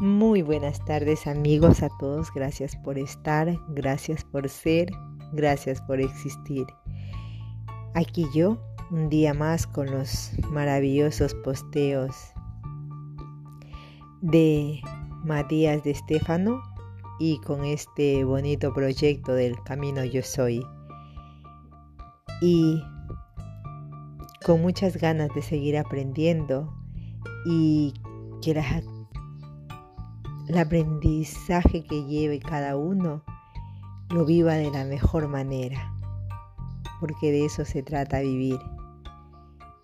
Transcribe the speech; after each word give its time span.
Muy 0.00 0.40
buenas 0.40 0.82
tardes 0.86 1.26
amigos 1.26 1.82
a 1.82 1.90
todos, 1.98 2.32
gracias 2.32 2.74
por 2.74 2.96
estar, 2.96 3.54
gracias 3.68 4.24
por 4.24 4.48
ser, 4.48 4.90
gracias 5.34 5.82
por 5.82 6.00
existir. 6.00 6.64
Aquí 7.94 8.24
yo, 8.34 8.56
un 8.90 9.10
día 9.10 9.34
más 9.34 9.66
con 9.66 9.90
los 9.90 10.32
maravillosos 10.50 11.34
posteos 11.44 12.16
de 14.22 14.80
Matías 15.22 15.84
de 15.84 15.90
Estefano 15.90 16.62
y 17.18 17.38
con 17.40 17.66
este 17.66 18.24
bonito 18.24 18.72
proyecto 18.72 19.34
del 19.34 19.54
Camino 19.64 20.02
Yo 20.02 20.22
Soy. 20.22 20.64
Y 22.40 22.82
con 24.46 24.62
muchas 24.62 24.96
ganas 24.96 25.28
de 25.34 25.42
seguir 25.42 25.76
aprendiendo 25.76 26.72
y 27.44 27.92
que 28.40 28.54
las 28.54 28.82
el 30.50 30.58
aprendizaje 30.58 31.84
que 31.84 32.04
lleve 32.06 32.40
cada 32.40 32.76
uno 32.76 33.22
lo 34.08 34.24
viva 34.24 34.54
de 34.54 34.68
la 34.72 34.84
mejor 34.84 35.28
manera, 35.28 35.94
porque 36.98 37.30
de 37.30 37.44
eso 37.44 37.64
se 37.64 37.84
trata 37.84 38.18
vivir, 38.18 38.58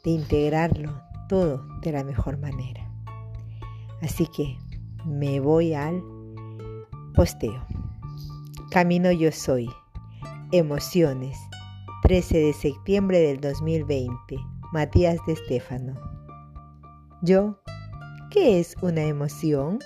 de 0.03 0.11
integrarlo 0.11 1.01
todo 1.29 1.65
de 1.83 1.93
la 1.93 2.03
mejor 2.03 2.39
manera. 2.39 2.91
Así 4.03 4.27
que 4.27 4.59
me 5.05 5.39
voy 5.39 5.73
al 5.73 6.03
posteo. 7.15 7.65
Camino 8.73 9.13
yo 9.13 9.31
soy. 9.31 9.71
Emociones. 10.51 11.39
13 12.03 12.39
de 12.39 12.53
septiembre 12.53 13.21
del 13.21 13.41
2020. 13.41 14.37
Matías 14.73 15.19
de 15.29 15.35
Estéfano. 15.35 15.95
Yo, 17.23 17.57
¿qué 18.33 18.59
es 18.59 18.75
una 18.83 19.03
emoción? 19.03 19.79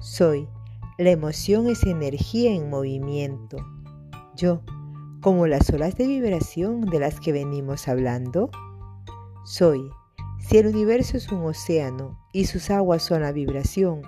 Soy. 0.00 0.48
La 0.96 1.10
emoción 1.10 1.68
es 1.68 1.84
energía 1.84 2.54
en 2.54 2.70
movimiento. 2.70 3.58
Yo, 4.34 4.62
como 5.20 5.46
las 5.46 5.68
olas 5.68 5.96
de 5.96 6.06
vibración 6.06 6.86
de 6.86 7.00
las 7.00 7.20
que 7.20 7.32
venimos 7.32 7.86
hablando. 7.86 8.50
Soy. 9.44 9.90
Si 10.38 10.56
el 10.56 10.68
universo 10.68 11.18
es 11.18 11.30
un 11.30 11.44
océano 11.44 12.18
y 12.32 12.46
sus 12.46 12.70
aguas 12.70 13.02
son 13.02 13.20
la 13.20 13.32
vibración 13.32 14.00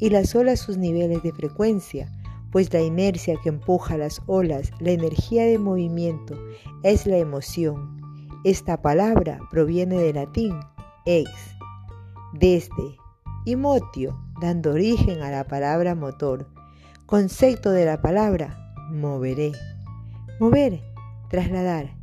y 0.00 0.10
las 0.10 0.34
olas 0.34 0.58
sus 0.58 0.78
niveles 0.78 1.22
de 1.22 1.32
frecuencia, 1.32 2.12
pues 2.50 2.72
la 2.72 2.80
inercia 2.80 3.36
que 3.40 3.50
empuja 3.50 3.96
las 3.96 4.20
olas, 4.26 4.72
la 4.80 4.90
energía 4.90 5.44
de 5.44 5.60
movimiento, 5.60 6.36
es 6.82 7.06
la 7.06 7.18
emoción. 7.18 8.00
Esta 8.42 8.82
palabra 8.82 9.38
proviene 9.52 9.96
del 9.96 10.16
latín 10.16 10.58
ex, 11.04 11.30
desde, 12.32 12.96
y 13.46 13.54
motio, 13.54 14.18
dando 14.40 14.72
origen 14.72 15.22
a 15.22 15.30
la 15.30 15.44
palabra 15.44 15.94
motor. 15.94 16.48
Concepto 17.06 17.70
de 17.70 17.86
la 17.86 18.02
palabra, 18.02 18.74
moveré. 18.90 19.52
Mover, 20.40 20.82
trasladar. 21.30 21.94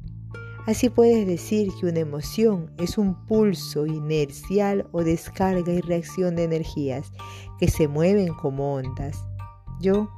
Así 0.65 0.87
puedes 0.87 1.27
decir 1.27 1.69
que 1.77 1.87
una 1.87 1.99
emoción 1.99 2.71
es 2.77 2.97
un 2.97 3.25
pulso 3.25 3.85
inercial 3.85 4.87
o 4.93 5.03
descarga 5.03 5.73
y 5.73 5.81
reacción 5.81 6.37
de 6.37 6.45
energías 6.45 7.11
que 7.59 7.67
se 7.67 7.89
mueven 7.89 8.33
como 8.35 8.75
ondas. 8.75 9.21
Yo, 9.81 10.09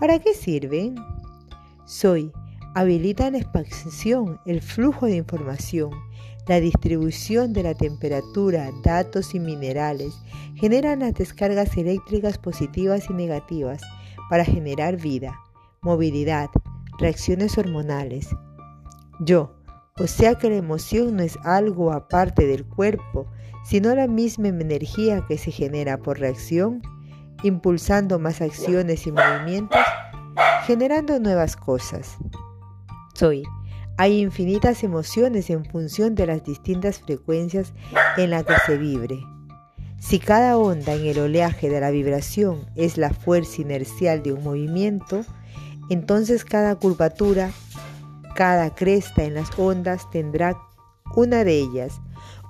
¿para 0.00 0.18
qué 0.18 0.32
sirven? 0.32 0.94
Soy, 1.84 2.32
habilitan 2.74 3.34
expansión, 3.34 4.40
el 4.46 4.62
flujo 4.62 5.04
de 5.04 5.16
información, 5.16 5.90
la 6.46 6.60
distribución 6.60 7.52
de 7.52 7.62
la 7.62 7.74
temperatura, 7.74 8.70
datos 8.82 9.34
y 9.34 9.40
minerales 9.40 10.14
generan 10.54 11.00
las 11.00 11.14
descargas 11.14 11.76
eléctricas 11.76 12.38
positivas 12.38 13.08
y 13.08 13.12
negativas 13.12 13.82
para 14.28 14.44
generar 14.44 14.96
vida, 14.96 15.38
movilidad, 15.80 16.50
reacciones 16.98 17.56
hormonales. 17.58 18.28
Yo, 19.20 19.54
o 19.98 20.06
sea 20.06 20.34
que 20.36 20.50
la 20.50 20.56
emoción 20.56 21.16
no 21.16 21.22
es 21.22 21.36
algo 21.44 21.92
aparte 21.92 22.46
del 22.46 22.64
cuerpo, 22.64 23.26
sino 23.64 23.94
la 23.94 24.06
misma 24.06 24.48
energía 24.48 25.24
que 25.28 25.38
se 25.38 25.50
genera 25.50 25.98
por 25.98 26.18
reacción, 26.18 26.82
impulsando 27.42 28.18
más 28.18 28.40
acciones 28.40 29.06
y 29.06 29.12
movimientos, 29.12 29.80
generando 30.66 31.18
nuevas 31.20 31.56
cosas. 31.56 32.16
Soy 33.14 33.44
hay 34.00 34.22
infinitas 34.22 34.82
emociones 34.82 35.50
en 35.50 35.66
función 35.66 36.14
de 36.14 36.26
las 36.26 36.42
distintas 36.42 37.00
frecuencias 37.00 37.74
en 38.16 38.30
las 38.30 38.44
que 38.44 38.54
se 38.64 38.78
vibre. 38.78 39.22
Si 39.98 40.18
cada 40.18 40.56
onda 40.56 40.94
en 40.94 41.04
el 41.04 41.18
oleaje 41.18 41.68
de 41.68 41.82
la 41.82 41.90
vibración 41.90 42.64
es 42.76 42.96
la 42.96 43.10
fuerza 43.10 43.60
inercial 43.60 44.22
de 44.22 44.32
un 44.32 44.42
movimiento, 44.42 45.26
entonces 45.90 46.46
cada 46.46 46.76
curvatura, 46.76 47.50
cada 48.34 48.74
cresta 48.74 49.22
en 49.24 49.34
las 49.34 49.50
ondas 49.58 50.10
tendrá 50.10 50.56
una 51.14 51.44
de 51.44 51.58
ellas, 51.58 52.00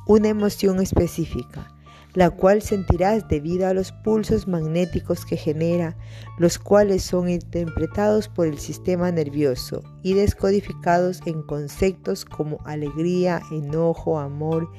una 0.06 0.28
emoción 0.28 0.80
específica 0.80 1.79
la 2.14 2.30
cual 2.30 2.62
sentirás 2.62 3.28
debido 3.28 3.68
a 3.68 3.74
los 3.74 3.92
pulsos 3.92 4.48
magnéticos 4.48 5.24
que 5.24 5.36
genera, 5.36 5.96
los 6.38 6.58
cuales 6.58 7.02
son 7.02 7.28
interpretados 7.28 8.28
por 8.28 8.46
el 8.46 8.58
sistema 8.58 9.10
nervioso 9.12 9.82
y 10.02 10.14
descodificados 10.14 11.20
en 11.26 11.42
conceptos 11.42 12.24
como 12.24 12.58
alegría, 12.64 13.40
enojo, 13.52 14.18
amor, 14.18 14.70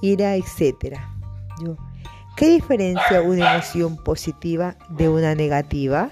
ira, 0.00 0.36
etc. 0.36 0.98
¿Qué 2.36 2.48
diferencia 2.48 3.20
una 3.22 3.54
emoción 3.54 3.96
positiva 3.96 4.76
de 4.90 5.08
una 5.08 5.34
negativa? 5.34 6.10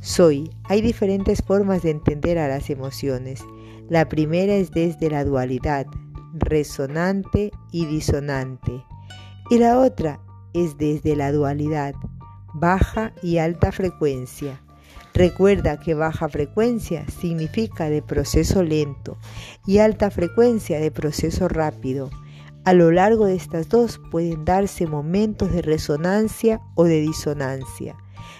Soy. 0.00 0.50
Hay 0.64 0.82
diferentes 0.82 1.42
formas 1.42 1.82
de 1.82 1.90
entender 1.90 2.38
a 2.38 2.48
las 2.48 2.70
emociones. 2.70 3.42
La 3.88 4.08
primera 4.08 4.54
es 4.54 4.70
desde 4.70 5.10
la 5.10 5.24
dualidad, 5.24 5.86
resonante 6.34 7.52
y 7.70 7.86
disonante 7.86 8.84
y 9.52 9.58
la 9.58 9.78
otra 9.78 10.18
es 10.54 10.78
desde 10.78 11.14
la 11.14 11.30
dualidad, 11.30 11.94
baja 12.54 13.12
y 13.22 13.36
alta 13.36 13.70
frecuencia. 13.70 14.62
Recuerda 15.12 15.78
que 15.78 15.92
baja 15.92 16.30
frecuencia 16.30 17.04
significa 17.20 17.90
de 17.90 18.00
proceso 18.00 18.62
lento 18.62 19.18
y 19.66 19.76
alta 19.76 20.10
frecuencia 20.10 20.80
de 20.80 20.90
proceso 20.90 21.48
rápido. 21.48 22.08
A 22.64 22.72
lo 22.72 22.92
largo 22.92 23.26
de 23.26 23.34
estas 23.34 23.68
dos 23.68 24.00
pueden 24.10 24.46
darse 24.46 24.86
momentos 24.86 25.52
de 25.52 25.60
resonancia 25.60 26.62
o 26.74 26.84
de 26.84 27.02
disonancia. 27.02 27.94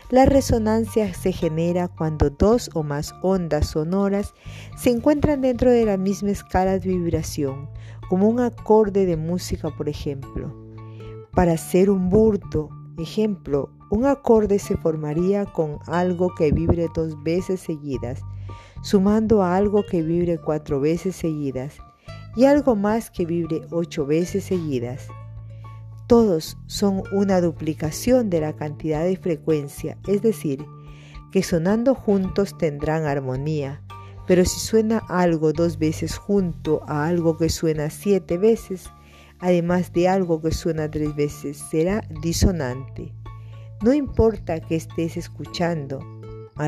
La 0.09 0.25
resonancia 0.25 1.13
se 1.13 1.33
genera 1.33 1.89
cuando 1.89 2.31
dos 2.31 2.71
o 2.73 2.83
más 2.83 3.15
ondas 3.21 3.67
sonoras 3.67 4.33
se 4.79 4.89
encuentran 4.89 5.43
dentro 5.43 5.71
de 5.71 5.85
la 5.85 5.99
misma 5.99 6.31
escala 6.31 6.79
de 6.79 6.89
vibración, 6.89 7.69
como 8.09 8.31
un 8.31 8.41
acorde 8.41 9.05
de 9.05 9.19
música, 9.19 9.69
por 9.77 9.91
ejemplo. 9.91 10.62
Para 11.35 11.57
ser 11.57 11.89
un 11.89 12.11
burdo, 12.11 12.69
ejemplo, 12.99 13.71
un 13.91 14.05
acorde 14.05 14.59
se 14.59 14.77
formaría 14.77 15.47
con 15.47 15.79
algo 15.87 16.35
que 16.35 16.53
vibre 16.53 16.89
dos 16.95 17.23
veces 17.23 17.61
seguidas, 17.61 18.21
sumando 18.83 19.43
a 19.43 19.57
algo 19.57 19.83
que 19.83 20.03
vibre 20.03 20.37
cuatro 20.37 20.79
veces 20.79 21.17
seguidas 21.17 21.79
y 22.37 22.45
algo 22.45 22.77
más 22.77 23.11
que 23.11 23.25
vibre 23.25 23.63
ocho 23.71 24.05
veces 24.05 24.45
seguidas. 24.45 25.09
Todos 26.07 26.59
son 26.67 27.03
una 27.13 27.41
duplicación 27.41 28.29
de 28.29 28.43
la 28.43 28.53
cantidad 28.53 29.03
de 29.03 29.17
frecuencia, 29.17 29.97
es 30.07 30.21
decir, 30.21 30.63
que 31.31 31.43
sonando 31.43 31.95
juntos 31.95 32.59
tendrán 32.59 33.07
armonía, 33.07 33.83
pero 34.27 34.45
si 34.45 34.61
suena 34.61 34.99
algo 35.09 35.55
dos 35.55 35.79
veces 35.79 36.19
junto 36.19 36.83
a 36.87 37.07
algo 37.07 37.39
que 37.39 37.49
suena 37.49 37.89
siete 37.89 38.37
veces, 38.37 38.91
además 39.43 39.93
de 39.93 40.09
algo 40.09 40.41
que 40.41 40.53
suena 40.53 40.91
tres 40.91 41.15
veces, 41.15 41.59
será 41.59 42.03
disonante. 42.23 43.13
No 43.83 43.93
importa 43.93 44.61
que 44.61 44.77
estés 44.77 45.17
escuchando 45.17 46.01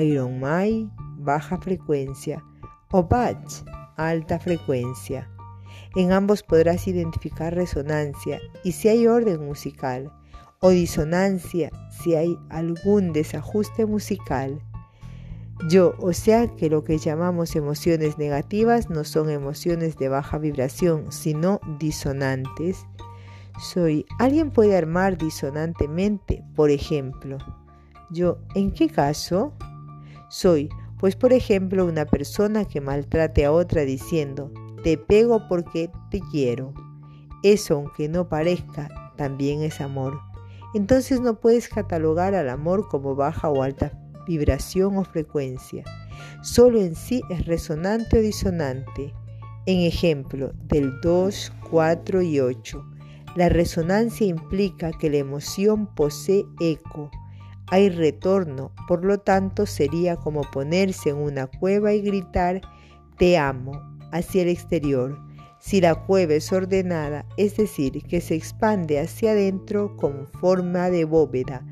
Iron 0.03 0.41
Mai, 0.41 0.91
baja 1.17 1.56
frecuencia, 1.59 2.44
o 2.91 3.05
Bach, 3.05 3.65
alta 3.97 4.41
frecuencia. 4.41 5.31
En 5.94 6.11
ambos 6.11 6.43
podrás 6.43 6.88
identificar 6.88 7.55
resonancia 7.55 8.41
y 8.65 8.73
si 8.73 8.88
hay 8.88 9.06
orden 9.06 9.47
musical, 9.47 10.12
o 10.61 10.71
disonancia 10.71 11.71
si 12.03 12.17
hay 12.17 12.37
algún 12.50 13.12
desajuste 13.12 13.87
musical. 13.87 14.61
Yo, 15.68 15.94
o 15.98 16.12
sea 16.12 16.48
que 16.56 16.68
lo 16.68 16.84
que 16.84 16.98
llamamos 16.98 17.56
emociones 17.56 18.18
negativas 18.18 18.90
no 18.90 19.04
son 19.04 19.30
emociones 19.30 19.96
de 19.96 20.08
baja 20.08 20.36
vibración, 20.38 21.10
sino 21.10 21.60
disonantes. 21.78 22.86
Soy, 23.60 24.04
alguien 24.18 24.50
puede 24.50 24.76
armar 24.76 25.16
disonantemente, 25.16 26.44
por 26.54 26.70
ejemplo. 26.70 27.38
Yo, 28.10 28.38
¿en 28.54 28.72
qué 28.72 28.88
caso? 28.88 29.54
Soy, 30.28 30.68
pues 30.98 31.14
por 31.16 31.32
ejemplo, 31.32 31.86
una 31.86 32.04
persona 32.04 32.64
que 32.64 32.80
maltrate 32.80 33.44
a 33.44 33.52
otra 33.52 33.82
diciendo, 33.82 34.52
te 34.82 34.98
pego 34.98 35.48
porque 35.48 35.90
te 36.10 36.20
quiero. 36.32 36.74
Eso, 37.42 37.74
aunque 37.76 38.08
no 38.08 38.28
parezca, 38.28 39.12
también 39.16 39.62
es 39.62 39.80
amor. 39.80 40.20
entonces 40.74 41.20
no 41.20 41.38
puedes 41.40 41.68
catalogar 41.68 42.34
al 42.34 42.48
amor 42.48 42.88
como 42.88 43.14
baja 43.14 43.48
o 43.48 43.62
alta 43.62 43.92
vibración 44.26 44.97
o 44.97 45.05
frecuencia. 45.05 45.85
Solo 46.43 46.81
en 46.81 46.94
sí 46.94 47.23
es 47.31 47.47
resonante 47.47 48.19
o 48.19 48.23
disonante. 48.23 49.12
En 49.67 49.81
ejemplo, 49.81 50.53
del 50.65 51.00
2, 51.00 51.53
4 51.71 52.23
y 52.23 52.41
8. 52.41 52.85
La 53.37 53.49
resonancia 53.49 54.26
implica 54.26 54.93
que 54.93 55.11
la 55.11 55.17
emoción 55.17 55.87
posee 55.94 56.44
eco. 56.61 57.11
Hay 57.69 57.88
retorno, 57.88 58.73
por 58.87 59.05
lo 59.05 59.19
tanto 59.19 59.67
sería 59.67 60.17
como 60.17 60.43
ponerse 60.43 61.11
en 61.11 61.17
una 61.17 61.47
cueva 61.47 61.94
y 61.94 62.03
gritar 62.03 62.61
te 63.17 63.38
amo 63.38 63.73
hacia 64.12 64.43
el 64.43 64.49
exterior. 64.49 65.19
Si 65.59 65.81
la 65.81 65.94
cueva 65.94 66.35
es 66.35 66.53
ordenada, 66.53 67.25
es 67.38 67.56
decir, 67.56 68.03
que 68.03 68.21
se 68.21 68.35
expande 68.35 69.00
hacia 69.00 69.32
adentro 69.32 69.97
con 69.97 70.26
forma 70.26 70.91
de 70.91 71.05
bóveda, 71.05 71.67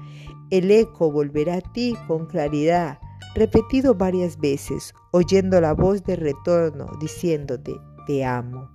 el 0.52 0.70
eco 0.70 1.10
volverá 1.10 1.54
a 1.56 1.72
ti 1.72 1.96
con 2.06 2.26
claridad, 2.26 2.98
repetido 3.34 3.94
varias 3.94 4.38
veces, 4.38 4.92
oyendo 5.12 5.58
la 5.62 5.72
voz 5.72 6.04
de 6.04 6.14
retorno 6.14 6.90
diciéndote, 7.00 7.74
te 8.06 8.22
amo. 8.22 8.68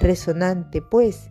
Resonante, 0.00 0.80
pues, 0.80 1.28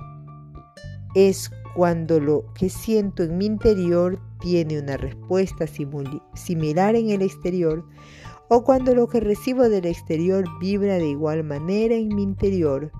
es 1.15 1.49
cuando 1.77 2.19
lo 2.19 2.43
que 2.55 2.69
siento 2.69 3.23
en 3.23 3.37
mi 3.37 3.45
interior 3.45 4.19
tiene 4.41 4.79
una 4.79 4.97
respuesta 4.97 5.65
similar 5.65 6.95
en 6.97 7.11
el 7.11 7.21
exterior, 7.21 7.85
o 8.49 8.65
cuando 8.65 8.93
lo 8.93 9.07
que 9.07 9.21
recibo 9.21 9.69
del 9.69 9.85
exterior 9.85 10.43
vibra 10.59 10.95
de 10.95 11.07
igual 11.07 11.45
manera 11.45 11.95
en 11.95 12.13
mi 12.13 12.23
interior. 12.23 12.91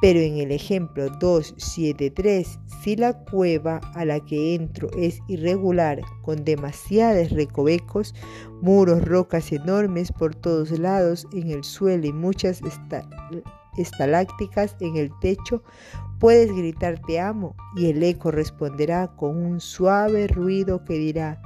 Pero 0.00 0.18
en 0.18 0.38
el 0.38 0.50
ejemplo 0.50 1.10
273, 1.10 2.58
si 2.82 2.96
la 2.96 3.12
cueva 3.12 3.80
a 3.94 4.06
la 4.06 4.18
que 4.20 4.54
entro 4.54 4.88
es 4.96 5.20
irregular, 5.28 6.00
con 6.22 6.42
demasiados 6.42 7.30
recovecos, 7.32 8.14
muros, 8.62 9.04
rocas 9.04 9.52
enormes 9.52 10.10
por 10.10 10.34
todos 10.34 10.70
lados 10.78 11.26
en 11.34 11.50
el 11.50 11.64
suelo 11.64 12.06
y 12.06 12.12
muchas 12.14 12.62
estalácticas 13.76 14.74
en 14.80 14.96
el 14.96 15.10
techo, 15.20 15.62
puedes 16.18 16.50
gritar 16.50 16.98
te 17.06 17.20
amo 17.20 17.54
y 17.76 17.90
el 17.90 18.02
eco 18.02 18.30
responderá 18.30 19.08
con 19.16 19.36
un 19.36 19.60
suave 19.60 20.28
ruido 20.28 20.82
que 20.84 20.94
dirá 20.94 21.42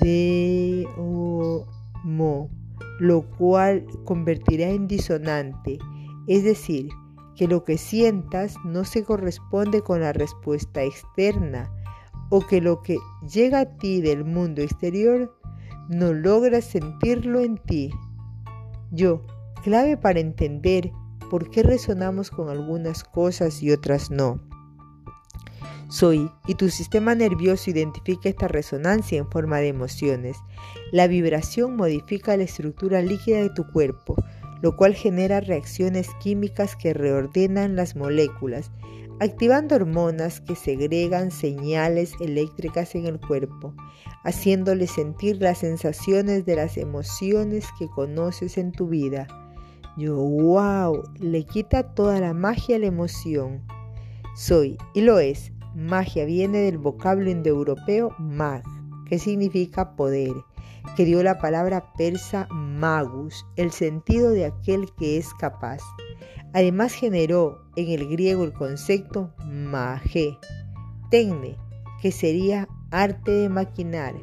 de 0.00 0.88
o 0.96 1.66
mo, 2.04 2.48
lo 3.00 3.22
cual 3.22 3.86
convertirá 4.04 4.68
en 4.68 4.88
disonante, 4.88 5.78
es 6.26 6.42
decir, 6.42 6.88
que 7.36 7.46
lo 7.46 7.64
que 7.64 7.78
sientas 7.78 8.56
no 8.64 8.84
se 8.84 9.04
corresponde 9.04 9.82
con 9.82 10.00
la 10.00 10.12
respuesta 10.12 10.82
externa 10.82 11.70
o 12.30 12.46
que 12.46 12.60
lo 12.60 12.82
que 12.82 12.98
llega 13.30 13.60
a 13.60 13.76
ti 13.76 14.00
del 14.00 14.24
mundo 14.24 14.62
exterior 14.62 15.36
no 15.88 16.12
logras 16.12 16.64
sentirlo 16.64 17.40
en 17.40 17.58
ti. 17.58 17.90
Yo, 18.90 19.22
clave 19.62 19.96
para 19.96 20.20
entender 20.20 20.90
por 21.30 21.50
qué 21.50 21.62
resonamos 21.62 22.30
con 22.30 22.48
algunas 22.48 23.04
cosas 23.04 23.62
y 23.62 23.70
otras 23.70 24.10
no. 24.10 24.40
Soy, 25.88 26.30
y 26.48 26.54
tu 26.56 26.68
sistema 26.68 27.14
nervioso 27.14 27.70
identifica 27.70 28.28
esta 28.28 28.48
resonancia 28.48 29.18
en 29.18 29.30
forma 29.30 29.58
de 29.58 29.68
emociones. 29.68 30.36
La 30.90 31.06
vibración 31.06 31.76
modifica 31.76 32.36
la 32.36 32.42
estructura 32.42 33.02
líquida 33.02 33.38
de 33.40 33.50
tu 33.50 33.66
cuerpo, 33.68 34.16
lo 34.62 34.76
cual 34.76 34.94
genera 34.94 35.40
reacciones 35.40 36.08
químicas 36.20 36.76
que 36.76 36.94
reordenan 36.94 37.76
las 37.76 37.96
moléculas, 37.96 38.70
activando 39.20 39.76
hormonas 39.76 40.40
que 40.40 40.54
segregan 40.54 41.30
señales 41.30 42.12
eléctricas 42.20 42.94
en 42.94 43.06
el 43.06 43.20
cuerpo, 43.20 43.74
haciéndole 44.24 44.86
sentir 44.86 45.40
las 45.40 45.58
sensaciones 45.58 46.44
de 46.44 46.56
las 46.56 46.76
emociones 46.76 47.66
que 47.78 47.88
conoces 47.88 48.58
en 48.58 48.72
tu 48.72 48.88
vida. 48.88 49.26
Yo, 49.96 50.16
wow, 50.16 51.02
le 51.18 51.44
quita 51.44 51.94
toda 51.94 52.20
la 52.20 52.34
magia 52.34 52.76
a 52.76 52.78
la 52.78 52.86
emoción. 52.86 53.62
Soy, 54.34 54.76
y 54.92 55.00
lo 55.00 55.18
es, 55.18 55.52
magia 55.74 56.26
viene 56.26 56.58
del 56.58 56.76
vocablo 56.76 57.30
indoeuropeo 57.30 58.14
mag, 58.18 58.62
que 59.08 59.18
significa 59.18 59.96
poder 59.96 60.32
que 60.94 61.04
dio 61.04 61.22
la 61.22 61.38
palabra 61.38 61.92
persa 61.94 62.46
magus, 62.50 63.46
el 63.56 63.72
sentido 63.72 64.30
de 64.30 64.46
aquel 64.46 64.92
que 64.94 65.18
es 65.18 65.34
capaz. 65.34 65.80
Además 66.52 66.92
generó 66.92 67.64
en 67.76 67.90
el 67.90 68.08
griego 68.08 68.44
el 68.44 68.52
concepto 68.52 69.34
mage, 69.46 70.38
tecne, 71.10 71.56
que 72.00 72.12
sería 72.12 72.68
arte 72.90 73.30
de 73.30 73.48
maquinar. 73.48 74.14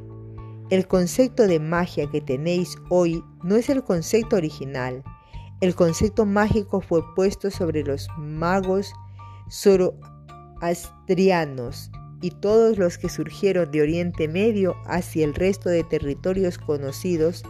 El 0.70 0.88
concepto 0.88 1.48
de 1.48 1.60
magia 1.60 2.10
que 2.10 2.22
tenéis 2.22 2.78
hoy 2.90 3.24
no 3.44 3.56
es 3.56 3.70
el 3.70 3.84
concepto 3.84 4.38
original. 4.38 5.04
El 5.62 5.76
concepto 5.76 6.26
mágico 6.26 6.82
fue 6.82 7.04
puesto 7.16 7.52
sobre 7.52 7.84
los 7.84 8.08
magos 8.18 8.92
zoroastrianos 9.52 11.92
y 12.24 12.32
todos 12.32 12.78
los 12.78 12.98
que 12.98 13.10
surgieron 13.10 13.70
de 13.70 13.82
Oriente 13.82 14.30
Medio 14.30 14.78
hacia 14.86 15.26
el 15.26 15.36
resto 15.36 15.68
de 15.70 15.84
territorios 15.84 16.58
conocidos, 16.58 17.44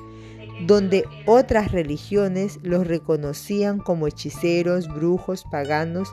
donde 0.65 1.05
otras 1.27 1.71
religiones 1.71 2.57
los 2.63 2.87
reconocían 2.87 3.77
como 3.77 4.07
hechiceros, 4.07 4.87
brujos, 4.87 5.45
paganos, 5.51 6.09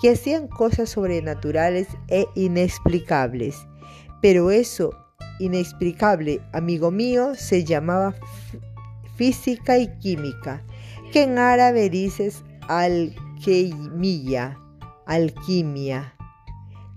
que 0.00 0.10
hacían 0.10 0.46
cosas 0.46 0.90
sobrenaturales 0.90 1.88
e 2.06 2.26
inexplicables. 2.36 3.66
Pero 4.22 4.52
eso 4.52 4.92
inexplicable, 5.40 6.40
amigo 6.52 6.92
mío, 6.92 7.34
se 7.34 7.64
llamaba 7.64 8.14
física 9.16 9.76
y 9.76 9.88
química, 9.98 10.62
que 11.12 11.24
en 11.24 11.36
árabe 11.38 11.90
dices 11.90 12.44
alquimia, 12.68 14.56
alquimia. 15.04 16.13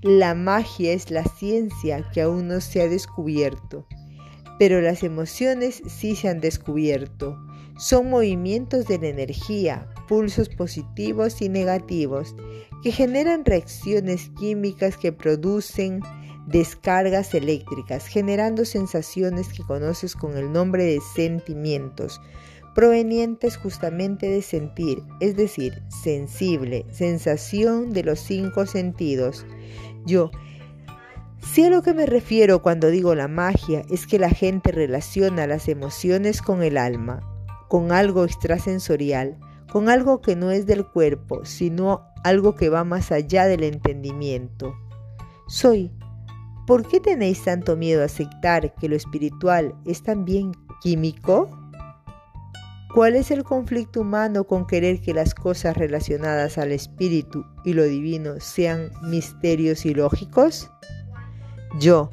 La 0.04 0.36
magia 0.36 0.94
es 0.94 1.10
la 1.10 1.24
ciencia 1.24 2.08
que 2.14 2.22
aún 2.22 2.48
no 2.48 2.62
se 2.62 2.84
ha 2.84 2.88
descubierto, 2.88 3.88
pero 4.60 4.80
las 4.80 5.02
emociones 5.02 5.82
sí 5.88 6.16
se 6.16 6.30
han 6.30 6.40
descubierto. 6.40 7.36
Son 7.80 8.08
movimientos 8.08 8.86
de 8.86 9.00
la 9.00 9.08
energía, 9.08 9.90
pulsos 10.08 10.50
positivos 10.50 11.42
y 11.42 11.50
negativos, 11.50 12.36
que 12.84 12.92
generan 12.92 13.44
reacciones 13.44 14.30
químicas 14.38 14.98
que 14.98 15.12
producen 15.12 16.02
descargas 16.46 17.34
eléctricas, 17.34 18.06
generando 18.06 18.66
sensaciones 18.66 19.48
que 19.50 19.64
conoces 19.64 20.16
con 20.16 20.38
el 20.38 20.52
nombre 20.52 20.84
de 20.84 21.02
sentimientos, 21.16 22.22
provenientes 22.76 23.58
justamente 23.58 24.30
de 24.30 24.44
sentir, 24.44 25.02
es 25.20 25.36
decir, 25.36 25.82
sensible, 26.04 26.86
sensación 26.92 27.92
de 27.92 28.04
los 28.04 28.20
cinco 28.20 28.68
sentidos 28.68 29.48
yo. 30.08 30.32
Si 31.42 31.64
a 31.64 31.70
lo 31.70 31.84
que 31.84 31.94
me 31.94 32.08
refiero 32.08 32.64
cuando 32.64 32.88
digo 32.88 33.14
la 33.14 33.28
magia 33.28 33.84
es 33.90 34.08
que 34.08 34.18
la 34.18 34.30
gente 34.30 34.72
relaciona 34.72 35.46
las 35.46 35.68
emociones 35.68 36.42
con 36.42 36.64
el 36.64 36.78
alma, 36.78 37.22
con 37.68 37.92
algo 37.92 38.26
extrasensorial, 38.26 39.38
con 39.72 39.90
algo 39.90 40.22
que 40.22 40.36
no 40.36 40.50
es 40.50 40.66
del 40.66 40.86
cuerpo, 40.86 41.46
sino 41.46 42.02
algo 42.24 42.56
que 42.56 42.70
va 42.70 42.84
más 42.84 43.12
allá 43.12 43.46
del 43.46 43.64
entendimiento. 43.64 44.76
Soy. 45.48 45.92
¿Por 46.66 46.86
qué 46.86 47.00
tenéis 47.00 47.44
tanto 47.46 47.78
miedo 47.78 48.02
a 48.02 48.06
aceptar 48.06 48.76
que 48.76 48.90
lo 48.90 48.96
espiritual 48.98 49.74
es 49.86 50.04
también 50.04 50.52
químico? 50.82 51.50
¿Cuál 52.94 53.16
es 53.16 53.32
el 53.32 53.44
conflicto 53.44 54.02
humano 54.02 54.46
con 54.46 54.66
querer 54.66 55.02
que 55.02 55.14
las 55.14 55.36
cosas 55.36 55.76
relacionadas 55.76 56.58
al 56.58 56.72
espíritu 56.72 57.46
y 57.66 57.74
lo 57.74 57.84
divino 57.84 58.40
sean 58.40 58.92
misterios 59.04 59.86
y 59.86 59.94
lógicos? 59.94 60.72
Yo, 61.80 62.10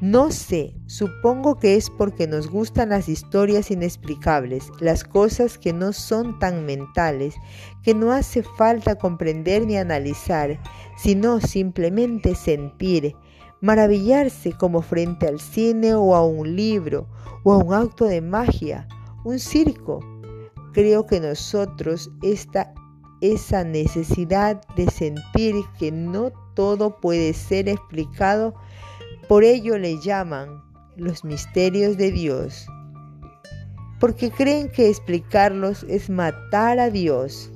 no 0.00 0.32
sé, 0.32 0.74
supongo 0.86 1.58
que 1.60 1.76
es 1.76 1.90
porque 1.90 2.26
nos 2.26 2.50
gustan 2.50 2.88
las 2.88 3.08
historias 3.08 3.70
inexplicables, 3.70 4.70
las 4.80 5.04
cosas 5.04 5.58
que 5.58 5.72
no 5.72 5.92
son 5.92 6.38
tan 6.40 6.66
mentales, 6.66 7.34
que 7.84 7.94
no 7.94 8.10
hace 8.10 8.42
falta 8.42 8.96
comprender 8.96 9.64
ni 9.64 9.76
analizar, 9.76 10.60
sino 10.98 11.40
simplemente 11.40 12.34
sentir, 12.34 13.14
maravillarse 13.60 14.52
como 14.52 14.82
frente 14.82 15.28
al 15.28 15.38
cine 15.38 15.94
o 15.94 16.16
a 16.16 16.26
un 16.26 16.56
libro 16.56 17.06
o 17.44 17.52
a 17.52 17.58
un 17.58 17.72
acto 17.72 18.06
de 18.06 18.20
magia, 18.20 18.88
un 19.24 19.38
circo 19.38 20.00
creo 20.76 21.06
que 21.06 21.20
nosotros 21.20 22.10
esta, 22.22 22.74
esa 23.22 23.64
necesidad 23.64 24.60
de 24.76 24.90
sentir 24.90 25.54
que 25.78 25.90
no 25.90 26.30
todo 26.52 27.00
puede 27.00 27.32
ser 27.32 27.70
explicado, 27.70 28.54
por 29.26 29.42
ello 29.42 29.78
le 29.78 29.98
llaman 30.02 30.62
los 30.94 31.24
misterios 31.24 31.96
de 31.96 32.12
Dios, 32.12 32.66
porque 34.00 34.30
creen 34.30 34.70
que 34.70 34.90
explicarlos 34.90 35.82
es 35.88 36.10
matar 36.10 36.78
a 36.78 36.90
Dios. 36.90 37.50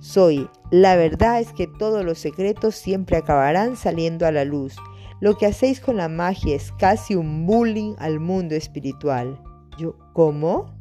Soy, 0.00 0.48
la 0.70 0.96
verdad 0.96 1.40
es 1.40 1.52
que 1.52 1.66
todos 1.66 2.06
los 2.06 2.18
secretos 2.18 2.74
siempre 2.74 3.18
acabarán 3.18 3.76
saliendo 3.76 4.26
a 4.26 4.32
la 4.32 4.46
luz. 4.46 4.76
Lo 5.20 5.36
que 5.36 5.44
hacéis 5.44 5.78
con 5.78 5.98
la 5.98 6.08
magia 6.08 6.56
es 6.56 6.72
casi 6.72 7.16
un 7.16 7.44
bullying 7.44 7.96
al 7.98 8.18
mundo 8.18 8.54
espiritual. 8.54 9.38
Yo, 9.76 9.94
¿cómo? 10.14 10.79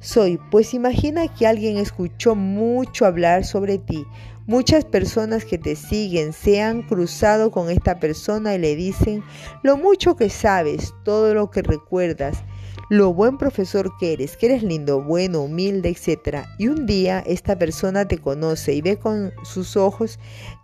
Soy, 0.00 0.38
pues 0.52 0.74
imagina 0.74 1.26
que 1.26 1.46
alguien 1.46 1.76
escuchó 1.76 2.36
mucho 2.36 3.04
hablar 3.04 3.44
sobre 3.44 3.78
ti. 3.78 4.06
Muchas 4.46 4.84
personas 4.84 5.44
que 5.44 5.58
te 5.58 5.74
siguen 5.74 6.32
se 6.32 6.62
han 6.62 6.82
cruzado 6.82 7.50
con 7.50 7.68
esta 7.68 7.98
persona 7.98 8.54
y 8.54 8.58
le 8.58 8.76
dicen 8.76 9.24
lo 9.64 9.76
mucho 9.76 10.14
que 10.14 10.30
sabes, 10.30 10.94
todo 11.04 11.34
lo 11.34 11.50
que 11.50 11.62
recuerdas, 11.62 12.44
lo 12.88 13.12
buen 13.12 13.38
profesor 13.38 13.90
que 13.98 14.12
eres, 14.12 14.36
que 14.36 14.46
eres 14.46 14.62
lindo, 14.62 15.02
bueno, 15.02 15.42
humilde, 15.42 15.88
etc. 15.88 16.46
Y 16.58 16.68
un 16.68 16.86
día 16.86 17.18
esta 17.26 17.58
persona 17.58 18.06
te 18.06 18.18
conoce 18.18 18.74
y 18.74 18.80
ve 18.80 18.98
con 18.98 19.32
sus 19.42 19.76
ojos 19.76 20.20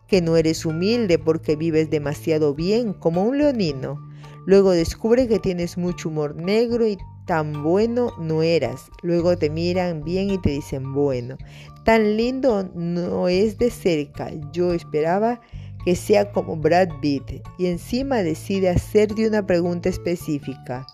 que 0.06 0.22
no 0.22 0.36
eres 0.36 0.64
humilde 0.64 1.18
porque 1.18 1.56
vives 1.56 1.90
demasiado 1.90 2.54
bien 2.54 2.92
como 2.92 3.24
un 3.24 3.38
leonino. 3.38 3.98
Luego 4.46 4.70
descubre 4.70 5.26
que 5.26 5.40
tienes 5.40 5.76
mucho 5.76 6.08
humor 6.08 6.36
negro 6.36 6.86
y 6.86 6.98
tan 7.26 7.62
bueno 7.62 8.12
no 8.18 8.42
eras. 8.42 8.90
Luego 9.02 9.36
te 9.36 9.50
miran 9.50 10.04
bien 10.04 10.30
y 10.30 10.38
te 10.38 10.50
dicen, 10.50 10.92
bueno, 10.92 11.36
tan 11.84 12.16
lindo 12.16 12.70
no 12.74 13.28
es 13.28 13.58
de 13.58 13.70
cerca. 13.70 14.30
Yo 14.52 14.72
esperaba 14.72 15.40
que 15.84 15.96
sea 15.96 16.32
como 16.32 16.56
Brad 16.56 16.88
Pitt 17.00 17.42
y 17.58 17.66
encima 17.66 18.22
decide 18.22 18.70
hacerte 18.70 19.28
una 19.28 19.46
pregunta 19.46 19.88
específica 19.88 20.86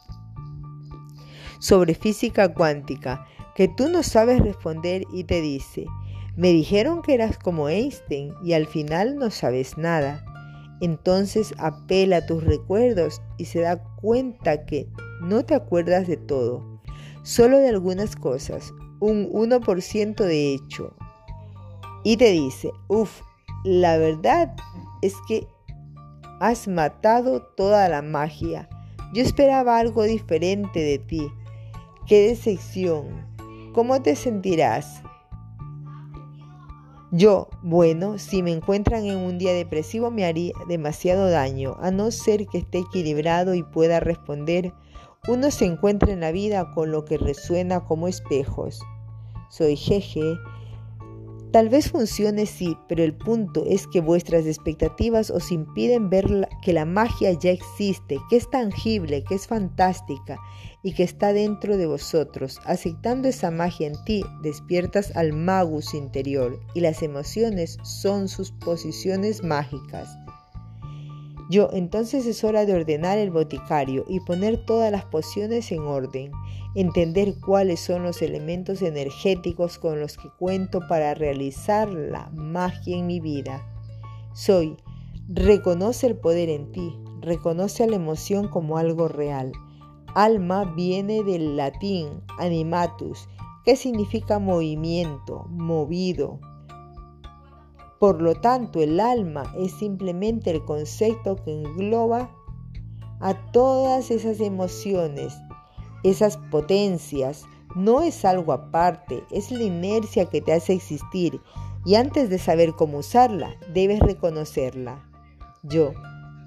sobre 1.60 1.94
física 1.94 2.52
cuántica 2.54 3.26
que 3.54 3.68
tú 3.68 3.88
no 3.88 4.02
sabes 4.02 4.40
responder 4.40 5.04
y 5.12 5.24
te 5.24 5.40
dice, 5.40 5.84
me 6.36 6.48
dijeron 6.52 7.02
que 7.02 7.14
eras 7.14 7.38
como 7.38 7.68
Einstein 7.68 8.32
y 8.42 8.54
al 8.54 8.66
final 8.66 9.16
no 9.16 9.30
sabes 9.30 9.76
nada. 9.76 10.24
Entonces 10.80 11.54
apela 11.58 12.18
a 12.18 12.26
tus 12.26 12.42
recuerdos 12.44 13.20
y 13.36 13.44
se 13.44 13.60
da 13.60 13.82
cuenta 13.96 14.64
que 14.64 14.88
no 15.20 15.44
te 15.44 15.54
acuerdas 15.54 16.06
de 16.06 16.16
todo, 16.16 16.80
solo 17.22 17.58
de 17.58 17.68
algunas 17.68 18.16
cosas, 18.16 18.72
un 19.00 19.30
1% 19.30 20.24
de 20.24 20.54
hecho. 20.54 20.94
Y 22.02 22.16
te 22.16 22.30
dice, 22.30 22.70
uff, 22.88 23.20
la 23.64 23.98
verdad 23.98 24.54
es 25.02 25.14
que 25.28 25.46
has 26.40 26.66
matado 26.66 27.42
toda 27.42 27.88
la 27.88 28.00
magia. 28.00 28.68
Yo 29.12 29.22
esperaba 29.22 29.78
algo 29.78 30.04
diferente 30.04 30.80
de 30.80 30.98
ti. 30.98 31.28
Qué 32.06 32.28
decepción. 32.28 33.26
¿Cómo 33.74 34.00
te 34.00 34.16
sentirás? 34.16 35.02
Yo, 37.12 37.48
bueno, 37.62 38.18
si 38.18 38.40
me 38.40 38.52
encuentran 38.52 39.04
en 39.04 39.16
un 39.16 39.36
día 39.36 39.52
depresivo 39.52 40.12
me 40.12 40.24
haría 40.24 40.52
demasiado 40.68 41.28
daño, 41.28 41.76
a 41.80 41.90
no 41.90 42.12
ser 42.12 42.46
que 42.46 42.58
esté 42.58 42.78
equilibrado 42.78 43.54
y 43.54 43.64
pueda 43.64 43.98
responder. 43.98 44.72
Uno 45.26 45.50
se 45.50 45.64
encuentra 45.64 46.12
en 46.12 46.20
la 46.20 46.30
vida 46.30 46.70
con 46.72 46.92
lo 46.92 47.04
que 47.04 47.18
resuena 47.18 47.80
como 47.84 48.06
espejos. 48.06 48.80
Soy 49.48 49.74
jeje. 49.74 50.22
Tal 51.50 51.68
vez 51.68 51.90
funcione 51.90 52.46
sí, 52.46 52.76
pero 52.88 53.02
el 53.02 53.12
punto 53.12 53.64
es 53.66 53.88
que 53.88 54.00
vuestras 54.00 54.46
expectativas 54.46 55.32
os 55.32 55.50
impiden 55.50 56.10
ver 56.10 56.48
que 56.62 56.72
la 56.72 56.84
magia 56.84 57.32
ya 57.32 57.50
existe, 57.50 58.18
que 58.30 58.36
es 58.36 58.48
tangible, 58.50 59.24
que 59.24 59.34
es 59.34 59.48
fantástica 59.48 60.38
y 60.82 60.92
que 60.92 61.02
está 61.02 61.32
dentro 61.32 61.76
de 61.76 61.86
vosotros. 61.86 62.60
Aceptando 62.64 63.28
esa 63.28 63.50
magia 63.50 63.86
en 63.86 64.04
ti, 64.04 64.24
despiertas 64.42 65.14
al 65.16 65.32
magus 65.32 65.94
interior 65.94 66.60
y 66.74 66.80
las 66.80 67.02
emociones 67.02 67.78
son 67.82 68.28
sus 68.28 68.52
posiciones 68.52 69.42
mágicas. 69.42 70.08
Yo, 71.50 71.68
entonces 71.72 72.26
es 72.26 72.44
hora 72.44 72.64
de 72.64 72.74
ordenar 72.74 73.18
el 73.18 73.32
boticario 73.32 74.04
y 74.08 74.20
poner 74.20 74.64
todas 74.64 74.92
las 74.92 75.04
pociones 75.04 75.72
en 75.72 75.80
orden, 75.80 76.30
entender 76.76 77.34
cuáles 77.44 77.80
son 77.80 78.04
los 78.04 78.22
elementos 78.22 78.82
energéticos 78.82 79.76
con 79.76 79.98
los 79.98 80.16
que 80.16 80.28
cuento 80.38 80.80
para 80.88 81.12
realizar 81.14 81.88
la 81.88 82.30
magia 82.30 82.96
en 82.96 83.08
mi 83.08 83.18
vida. 83.18 83.66
Soy, 84.32 84.76
reconoce 85.28 86.06
el 86.06 86.16
poder 86.16 86.50
en 86.50 86.70
ti, 86.70 86.96
reconoce 87.20 87.82
a 87.82 87.88
la 87.88 87.96
emoción 87.96 88.46
como 88.46 88.78
algo 88.78 89.08
real. 89.08 89.50
Alma 90.14 90.64
viene 90.64 91.22
del 91.22 91.56
latín 91.56 92.22
animatus, 92.38 93.28
que 93.64 93.76
significa 93.76 94.38
movimiento, 94.38 95.46
movido, 95.48 96.38
por 98.00 98.22
lo 98.22 98.34
tanto, 98.34 98.80
el 98.80 98.98
alma 98.98 99.52
es 99.58 99.72
simplemente 99.72 100.50
el 100.50 100.64
concepto 100.64 101.36
que 101.36 101.52
engloba 101.52 102.30
a 103.20 103.34
todas 103.52 104.10
esas 104.10 104.40
emociones, 104.40 105.36
esas 106.02 106.38
potencias. 106.50 107.44
No 107.76 108.00
es 108.00 108.24
algo 108.24 108.54
aparte, 108.54 109.22
es 109.30 109.50
la 109.50 109.64
inercia 109.64 110.24
que 110.24 110.40
te 110.40 110.54
hace 110.54 110.72
existir 110.72 111.42
y 111.84 111.96
antes 111.96 112.30
de 112.30 112.38
saber 112.38 112.72
cómo 112.72 112.98
usarla, 112.98 113.54
debes 113.74 114.00
reconocerla. 114.00 115.06
Yo, 115.62 115.92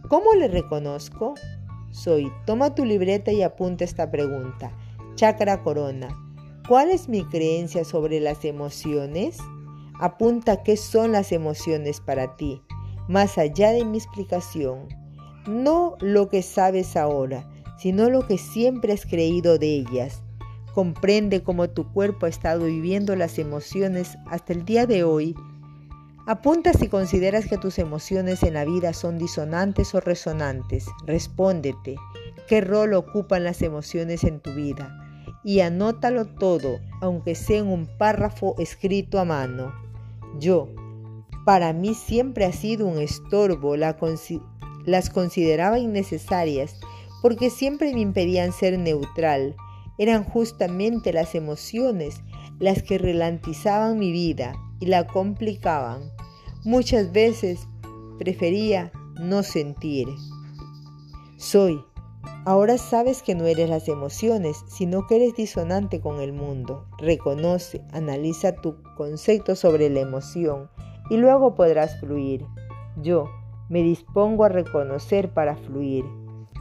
¿cómo 0.10 0.34
le 0.34 0.48
reconozco? 0.48 1.36
Soy, 1.94 2.32
toma 2.48 2.74
tu 2.74 2.86
libreta 2.86 3.32
y 3.32 3.44
apunta 3.44 3.84
esta 3.84 4.10
pregunta. 4.10 4.76
Chakra 5.14 5.62
corona, 5.62 6.10
¿cuál 6.68 6.90
es 6.90 7.08
mi 7.08 7.24
creencia 7.24 7.86
sobre 7.86 8.20
las 8.20 8.44
emociones? 8.46 9.38
Apunta 10.00 10.64
qué 10.64 10.76
son 10.76 11.12
las 11.12 11.32
emociones 11.32 12.02
para 12.02 12.36
ti, 12.36 12.64
más 13.08 13.38
allá 13.38 13.72
de 13.72 13.86
mi 13.86 14.00
explicación. 14.00 14.88
No 15.48 15.96
lo 16.00 16.30
que 16.30 16.42
sabes 16.42 16.98
ahora, 16.98 17.48
sino 17.78 18.10
lo 18.10 18.26
que 18.26 18.40
siempre 18.40 18.92
has 18.92 19.06
creído 19.06 19.60
de 19.60 19.76
ellas. 19.76 20.24
Comprende 20.74 21.44
cómo 21.44 21.70
tu 21.70 21.94
cuerpo 21.94 22.26
ha 22.26 22.30
estado 22.30 22.66
viviendo 22.66 23.16
las 23.16 23.38
emociones 23.38 24.18
hasta 24.26 24.54
el 24.54 24.66
día 24.66 24.88
de 24.88 25.04
hoy. 25.04 25.36
Apunta 26.26 26.72
si 26.72 26.88
consideras 26.88 27.48
que 27.48 27.58
tus 27.58 27.78
emociones 27.80 28.44
en 28.44 28.54
la 28.54 28.64
vida 28.64 28.94
son 28.94 29.18
disonantes 29.18 29.94
o 29.94 30.00
resonantes. 30.00 30.86
Respóndete, 31.06 31.98
¿qué 32.48 32.62
rol 32.62 32.94
ocupan 32.94 33.44
las 33.44 33.62
emociones 33.62 34.24
en 34.24 34.40
tu 34.40 34.54
vida? 34.54 34.98
Y 35.44 35.60
anótalo 35.60 36.24
todo, 36.24 36.80
aunque 37.02 37.36
sea 37.36 37.60
en 37.60 37.68
un 37.68 37.90
párrafo 37.98 38.56
escrito 38.58 39.20
a 39.20 39.26
mano. 39.26 39.74
Yo, 40.40 40.70
para 41.44 41.74
mí 41.74 41.94
siempre 41.94 42.46
ha 42.46 42.54
sido 42.54 42.88
un 42.88 43.00
estorbo, 43.00 43.76
las 43.76 45.10
consideraba 45.10 45.78
innecesarias 45.78 46.80
porque 47.22 47.50
siempre 47.50 47.94
me 47.94 48.00
impedían 48.00 48.54
ser 48.54 48.80
neutral. 48.80 49.58
Eran 49.98 50.24
justamente 50.24 51.12
las 51.12 51.36
emociones 51.36 52.22
las 52.60 52.82
que 52.82 52.98
relantizaban 52.98 54.00
mi 54.00 54.14
vida 54.14 54.54
y 54.80 54.86
la 54.86 55.06
complicaban. 55.06 56.13
Muchas 56.66 57.12
veces 57.12 57.68
prefería 58.18 58.90
no 59.20 59.44
sentir. 59.44 60.08
Soy. 61.36 61.84
Ahora 62.46 62.78
sabes 62.78 63.22
que 63.22 63.36
no 63.36 63.46
eres 63.46 63.70
las 63.70 63.90
emociones, 63.90 64.64
sino 64.68 65.06
que 65.06 65.18
eres 65.18 65.36
disonante 65.36 66.00
con 66.00 66.22
el 66.22 66.32
mundo. 66.32 66.86
Reconoce, 67.00 67.82
analiza 67.92 68.56
tu 68.56 68.82
concepto 68.96 69.58
sobre 69.58 69.90
la 69.90 70.00
emoción 70.00 70.70
y 71.10 71.18
luego 71.18 71.54
podrás 71.54 72.00
fluir. 72.00 72.46
Yo 73.02 73.30
me 73.68 73.84
dispongo 73.84 74.46
a 74.46 74.50
reconocer 74.50 75.34
para 75.34 75.58
fluir. 75.58 76.06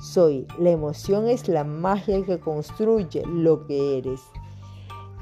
Soy, 0.00 0.48
la 0.58 0.70
emoción 0.70 1.28
es 1.28 1.46
la 1.46 1.62
magia 1.62 2.24
que 2.24 2.40
construye 2.40 3.22
lo 3.24 3.68
que 3.68 3.98
eres. 3.98 4.20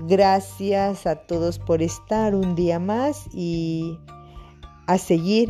Gracias 0.07 1.07
a 1.07 1.17
todos 1.17 1.59
por 1.59 1.83
estar 1.83 2.35
un 2.35 2.55
día 2.55 2.79
más 2.79 3.27
y 3.35 3.99
a 4.87 4.99
seguir, 4.99 5.49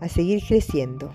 a 0.00 0.08
seguir 0.08 0.42
creciendo. 0.46 1.12